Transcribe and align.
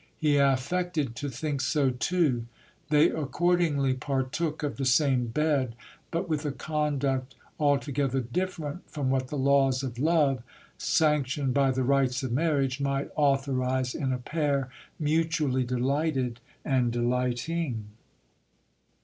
He 0.17 0.37
affected 0.37 1.15
to 1.17 1.29
think 1.29 1.61
so 1.61 1.91
too. 1.91 2.47
They 2.89 3.11
according!) 3.11 3.73
partook 3.97 4.63
126 4.63 4.63
GIL 4.63 4.65
BLAS. 4.65 4.73
of 4.73 4.77
the 4.79 4.85
same 4.85 5.27
bed, 5.27 5.75
but 6.09 6.27
with 6.27 6.43
a 6.43 6.51
conduct 6.51 7.35
altogether 7.59 8.19
different 8.19 8.89
from 8.89 9.11
what 9.11 9.27
the 9.27 9.37
laws 9.37 9.83
of 9.83 9.99
love, 9.99 10.41
sanctioned 10.79 11.53
by 11.53 11.69
the 11.69 11.83
rites 11.83 12.23
of 12.23 12.31
marriage, 12.31 12.79
might 12.81 13.11
authorize 13.15 13.93
in 13.93 14.11
a 14.11 14.17
pair 14.17 14.71
mutually 14.97 15.63
delighted 15.63 16.39
and 16.65 16.91
delighting. 16.91 17.85